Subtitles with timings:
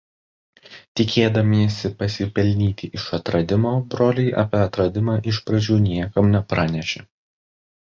[1.01, 7.09] Tikėdamiesi pasipelnyti iš atradimo broliai apie atradimą iš pradžių niekam nepranešė.